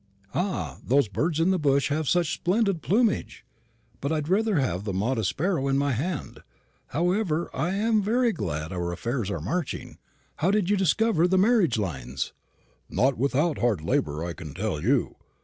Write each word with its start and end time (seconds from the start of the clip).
"Ah, 0.33 0.79
those 0.83 1.07
birds 1.07 1.39
in 1.39 1.51
the 1.51 1.59
bush 1.59 1.89
have 1.89 2.09
such 2.09 2.33
splendid 2.33 2.81
plumage! 2.81 3.45
but 3.99 4.11
I'd 4.11 4.29
rather 4.29 4.55
have 4.55 4.83
the 4.83 4.95
modest 4.95 5.29
sparrow 5.29 5.67
in 5.67 5.77
my 5.77 5.91
hand. 5.91 6.39
However, 6.87 7.55
I'm 7.55 8.01
very 8.01 8.31
glad 8.33 8.73
our 8.73 8.91
affairs 8.91 9.29
are 9.29 9.39
marching. 9.39 9.99
How 10.37 10.49
did 10.49 10.71
you 10.71 10.75
discover 10.75 11.27
the 11.27 11.37
marriage 11.37 11.77
lines?" 11.77 12.33
"Not 12.89 13.15
without 13.15 13.59
hard 13.59 13.81
labour, 13.81 14.25
I 14.25 14.33
can 14.33 14.55
tell 14.55 14.81
you. 14.81 15.17